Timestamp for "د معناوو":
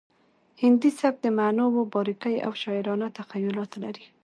1.23-1.89